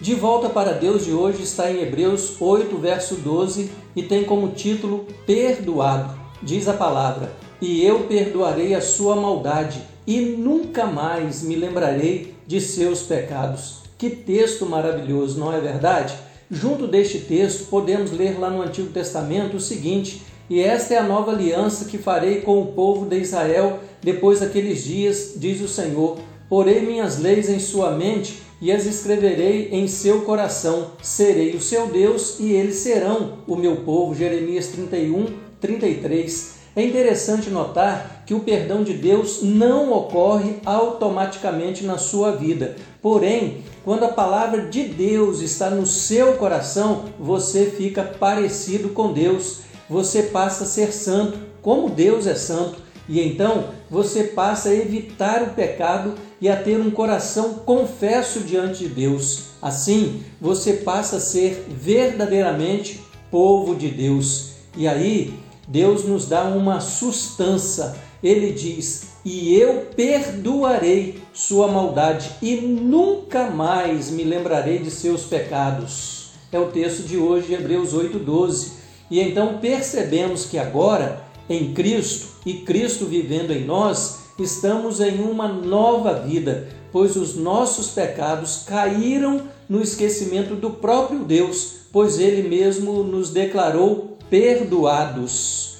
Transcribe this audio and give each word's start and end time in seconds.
De 0.00 0.14
volta 0.14 0.48
para 0.48 0.72
Deus 0.72 1.04
de 1.04 1.12
hoje 1.12 1.42
está 1.42 1.70
em 1.70 1.80
Hebreus 1.80 2.40
8, 2.40 2.76
verso 2.76 3.14
12 3.14 3.70
e 3.94 4.02
tem 4.02 4.24
como 4.24 4.48
título 4.48 5.06
Perdoado. 5.24 6.12
Diz 6.42 6.66
a 6.68 6.72
palavra: 6.72 7.32
E 7.60 7.84
eu 7.84 8.00
perdoarei 8.00 8.74
a 8.74 8.80
sua 8.80 9.14
maldade 9.14 9.80
e 10.06 10.20
nunca 10.20 10.84
mais 10.84 11.42
me 11.42 11.54
lembrarei 11.54 12.34
de 12.46 12.60
seus 12.60 13.02
pecados. 13.02 13.84
Que 13.96 14.10
texto 14.10 14.66
maravilhoso, 14.66 15.38
não 15.38 15.52
é 15.52 15.60
verdade? 15.60 16.14
Junto 16.50 16.86
deste 16.86 17.20
texto, 17.20 17.68
podemos 17.70 18.10
ler 18.10 18.38
lá 18.38 18.50
no 18.50 18.62
Antigo 18.62 18.88
Testamento 18.88 19.56
o 19.56 19.60
seguinte: 19.60 20.22
E 20.50 20.60
esta 20.60 20.94
é 20.94 20.98
a 20.98 21.04
nova 21.04 21.30
aliança 21.30 21.84
que 21.84 21.98
farei 21.98 22.40
com 22.40 22.60
o 22.60 22.72
povo 22.72 23.06
de 23.06 23.18
Israel 23.18 23.78
depois 24.02 24.40
daqueles 24.40 24.82
dias, 24.82 25.34
diz 25.36 25.62
o 25.62 25.68
Senhor. 25.68 26.18
Porei 26.54 26.82
minhas 26.82 27.18
leis 27.18 27.48
em 27.48 27.58
sua 27.58 27.90
mente 27.90 28.40
e 28.62 28.70
as 28.70 28.86
escreverei 28.86 29.70
em 29.72 29.88
seu 29.88 30.20
coração. 30.20 30.92
Serei 31.02 31.56
o 31.56 31.60
seu 31.60 31.88
Deus 31.88 32.38
e 32.38 32.52
eles 32.52 32.76
serão 32.76 33.38
o 33.44 33.56
meu 33.56 33.78
povo. 33.78 34.14
Jeremias 34.14 34.68
31, 34.68 35.26
33. 35.60 36.54
É 36.76 36.84
interessante 36.84 37.50
notar 37.50 38.22
que 38.24 38.34
o 38.34 38.38
perdão 38.38 38.84
de 38.84 38.92
Deus 38.92 39.42
não 39.42 39.92
ocorre 39.92 40.60
automaticamente 40.64 41.84
na 41.84 41.98
sua 41.98 42.30
vida. 42.30 42.76
Porém, 43.02 43.64
quando 43.84 44.04
a 44.04 44.12
palavra 44.12 44.68
de 44.68 44.84
Deus 44.84 45.40
está 45.40 45.70
no 45.70 45.84
seu 45.84 46.34
coração, 46.34 47.06
você 47.18 47.66
fica 47.66 48.04
parecido 48.04 48.90
com 48.90 49.12
Deus. 49.12 49.62
Você 49.90 50.22
passa 50.22 50.62
a 50.62 50.68
ser 50.68 50.92
santo, 50.92 51.36
como 51.60 51.90
Deus 51.90 52.28
é 52.28 52.36
santo. 52.36 52.84
E 53.08 53.20
então 53.20 53.68
você 53.90 54.24
passa 54.24 54.70
a 54.70 54.74
evitar 54.74 55.42
o 55.42 55.50
pecado 55.50 56.14
e 56.40 56.48
a 56.48 56.56
ter 56.56 56.80
um 56.80 56.90
coração 56.90 57.54
confesso 57.54 58.40
diante 58.40 58.80
de 58.80 58.88
Deus. 58.88 59.44
Assim, 59.60 60.22
você 60.40 60.74
passa 60.74 61.16
a 61.16 61.20
ser 61.20 61.66
verdadeiramente 61.68 63.00
povo 63.30 63.74
de 63.74 63.88
Deus. 63.88 64.50
E 64.76 64.86
aí, 64.88 65.34
Deus 65.66 66.04
nos 66.04 66.26
dá 66.26 66.44
uma 66.44 66.80
sustância. 66.80 67.94
Ele 68.22 68.52
diz: 68.52 69.08
E 69.24 69.54
eu 69.54 69.86
perdoarei 69.94 71.22
sua 71.32 71.68
maldade 71.68 72.30
e 72.40 72.56
nunca 72.56 73.50
mais 73.50 74.10
me 74.10 74.24
lembrarei 74.24 74.78
de 74.78 74.90
seus 74.90 75.24
pecados. 75.24 76.30
É 76.50 76.58
o 76.58 76.66
texto 76.66 77.02
de 77.02 77.16
hoje, 77.16 77.52
Hebreus 77.52 77.92
8:12. 77.92 78.72
E 79.10 79.20
então 79.20 79.58
percebemos 79.58 80.46
que 80.46 80.58
agora 80.58 81.22
em 81.48 81.72
Cristo 81.74 82.28
e 82.44 82.54
Cristo 82.54 83.06
vivendo 83.06 83.52
em 83.52 83.64
nós, 83.64 84.20
estamos 84.38 85.00
em 85.00 85.20
uma 85.20 85.48
nova 85.48 86.14
vida, 86.14 86.68
pois 86.90 87.16
os 87.16 87.34
nossos 87.34 87.88
pecados 87.88 88.64
caíram 88.66 89.42
no 89.68 89.80
esquecimento 89.80 90.54
do 90.54 90.70
próprio 90.70 91.20
Deus, 91.20 91.74
pois 91.92 92.18
ele 92.18 92.48
mesmo 92.48 93.02
nos 93.02 93.30
declarou 93.30 94.18
perdoados. 94.28 95.78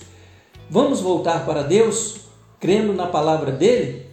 Vamos 0.71 1.01
voltar 1.01 1.45
para 1.45 1.62
Deus, 1.62 2.17
crendo 2.59 2.93
na 2.93 3.06
palavra 3.06 3.53
dele? 3.53 4.06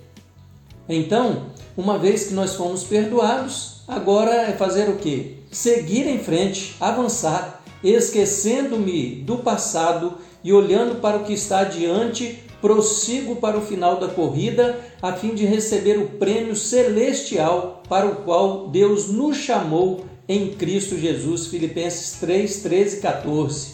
Então, 0.88 1.48
uma 1.78 1.98
vez 1.98 2.26
que 2.26 2.34
nós 2.34 2.56
fomos 2.56 2.84
perdoados, 2.84 3.84
agora 3.88 4.32
é 4.34 4.52
fazer 4.54 4.90
o 4.90 4.98
que? 4.98 5.38
Seguir 5.52 6.08
em 6.08 6.20
frente, 6.20 6.76
avançar, 6.80 7.61
esquecendo-me 7.84 9.16
do 9.16 9.38
passado 9.38 10.14
e 10.44 10.54
olhando 10.54 11.02
para 11.02 11.18
o 11.18 11.24
que 11.24 11.34
está 11.34 11.60
adiante, 11.60 12.40
prossigo 12.62 13.38
para 13.38 13.58
o 13.58 13.66
final 13.66 14.00
da 14.00 14.08
corrida, 14.08 14.80
a 15.02 15.14
fim 15.14 15.34
de 15.34 15.46
receber 15.46 15.98
o 15.98 16.08
prêmio 16.20 16.56
celestial 16.56 17.82
para 17.90 18.06
o 18.06 18.18
qual 18.18 18.68
Deus 18.70 19.10
nos 19.10 19.38
chamou 19.38 20.06
em 20.28 20.50
Cristo 20.50 20.98
Jesus. 20.98 21.48
Filipenses 21.48 22.20
3, 22.20 22.62
13 22.62 22.98
e 22.98 23.02
14. 23.02 23.68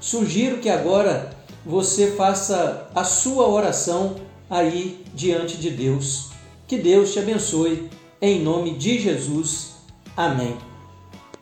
Sugiro 0.00 0.58
que 0.58 0.68
agora 0.68 1.30
você 1.64 2.12
faça 2.12 2.88
a 2.94 3.04
sua 3.04 3.48
oração 3.48 4.16
aí 4.48 5.04
diante 5.14 5.56
de 5.56 5.70
Deus. 5.70 6.30
Que 6.66 6.78
Deus 6.78 7.12
te 7.12 7.18
abençoe, 7.18 7.88
em 8.20 8.40
nome 8.40 8.74
de 8.74 8.98
Jesus. 8.98 9.72
Amém. 10.16 10.71